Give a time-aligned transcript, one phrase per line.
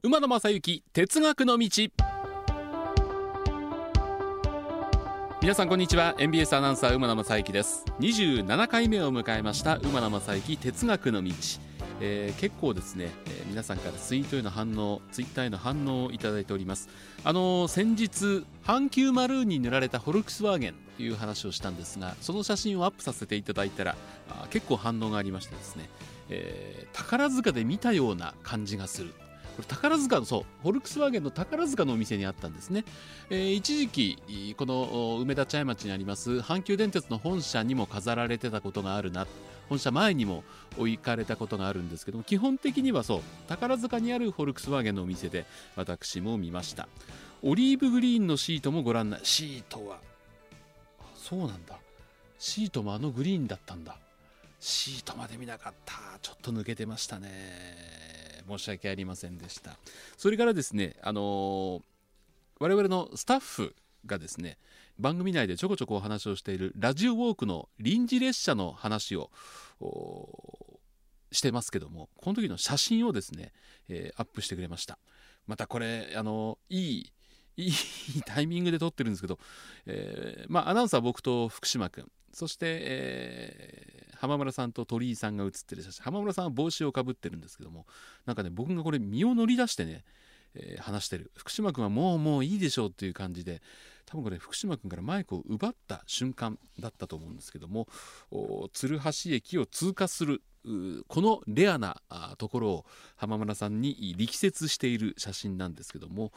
[0.00, 1.68] 馬野正幸哲学の道。
[5.42, 6.14] 皆さんこんにちは。
[6.18, 7.84] NBS アナウンサー馬野正幸です。
[7.98, 11.32] 27回目を迎えました馬野正幸哲学の道。
[12.00, 16.88] えー、結構ですね、えー、皆さんからツイートへの反応ツイッターへの反応をいただいております。
[17.24, 23.96] あのー、先日阪急マルーンに塗られたフォルクスワーゲンという話をしたんですがその写真をアップさせていただいたら
[24.30, 25.90] あ結構反応がありましてですね、
[26.30, 29.12] え宝塚で見たような感じがする。
[29.58, 32.84] これ宝塚のそうフォルクスワーゲンの宝塚のお店にあったんですね、
[33.28, 39.26] えー、一時期この梅田茶屋町にあります阪急電鉄の本社にも飾られてたことがあるな
[39.68, 40.44] 本社前にも
[40.78, 45.44] 置かれたことがあるんですけども基本的にはそう宝塚にあるフォルクスワーゲンのお店で
[45.74, 46.88] 私も見ました。
[47.42, 49.98] オリーブグリーンのシートもご覧なシートは
[51.16, 51.78] そうなんだ。
[52.38, 53.96] シートもあのグリーンだったんだ。
[54.60, 55.94] シートまで見なかった。
[56.20, 57.97] ちょっと抜けてましたね。
[58.48, 59.76] 申し訳ありませんでした。
[60.16, 61.82] それからですねあの、
[62.58, 63.74] 我々のスタッフ
[64.06, 64.58] がですね
[64.98, 69.30] 番組内でちょこちょこお話をしているラジオウォークの臨時列車の話を
[71.30, 73.52] してますけどもこの時の写真をですね、
[73.88, 74.98] えー、アップしてくれました。
[75.46, 77.12] またこれあのいい
[77.56, 77.72] いい
[78.24, 79.38] タイミングで撮ってるんですけど、
[79.86, 86.04] えー、まあアナウンサー僕と福島君そして、え浜村さんと鳥居さんが写ってる写真。
[86.04, 87.86] 浜村さんは帽子をかぶってるんですけども
[88.26, 90.04] なんかね僕がこれ身を乗り出してね、
[90.54, 91.30] えー、話してる。
[91.36, 93.62] 福島君はもうもういいでしょうっていう感じで
[94.06, 97.88] 多分これ福島君からマイクを奪った瞬間だったと思うんですけども
[98.72, 100.42] 鶴橋駅を通過する
[101.08, 102.00] このレアな
[102.38, 106.32] ところを浜村さんに力説している写真なんですけども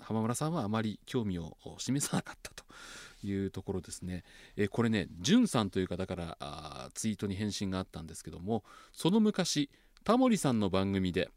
[0.00, 2.64] 浜村さんはあまり興味を示さなかったと。
[3.26, 4.24] いうところですね、
[4.56, 9.70] えこれねじゅんさんという方からあツイートに返信があったんですけどもその昔
[10.04, 11.30] タモリさんの番組で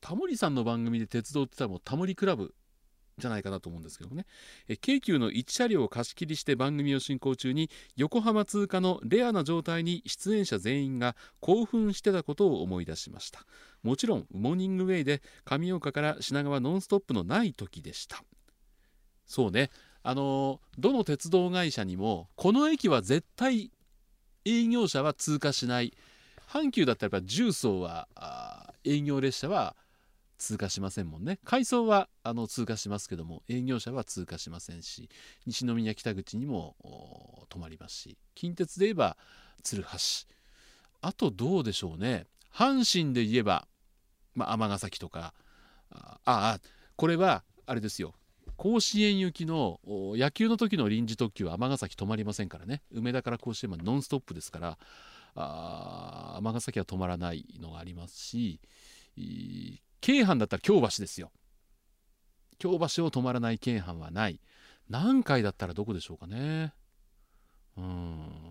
[0.00, 2.54] タモリさんの番組で鉄道って言ったらもうタモリクラブ
[3.20, 4.26] じゃないかなと思うんですけどもね。
[4.66, 13.46] え京急の1車両を貸し切りして番組を進行中に横浜通過のレアな状態に出演者全員が興奮してたことを思い出しました。
[13.82, 18.24] もちろんモーニングウェイで上岡から品川ノンストップのない時でした。
[19.26, 19.70] そうね。
[20.02, 23.70] あのどの鉄道会社にもこの駅は絶対
[24.44, 25.94] 営業車は通過しない。
[26.48, 28.08] 阪急だったらやっぱ重曹は
[28.84, 29.76] 営業列車は
[30.36, 31.38] 通過しませんもんね。
[31.44, 35.08] 回送はあの通過しますけども営業車は通過しませんし
[35.46, 39.16] 西宮北口にも止まりますし近鉄で言えば
[39.62, 39.88] 鶴橋。
[41.02, 42.26] あとどうでしょうね。
[42.52, 43.68] 阪神で言えば
[44.34, 45.34] 尼、まあ、崎とか
[45.90, 46.58] ああ
[46.96, 48.14] これはあれですよ。
[48.62, 52.82] 甲子園行きの野球の時の臨時特急は尼崎止まりませんからね。
[52.92, 54.76] 梅田から甲子園までノンストップですから
[56.36, 58.60] 尼崎は止まらないのがありますし
[60.02, 61.32] 京阪だったら京橋ですよ。
[62.58, 64.38] 京橋を止まらない京阪はない。
[64.90, 66.74] 何回だったらどこでしょうかね。
[67.78, 68.40] うん。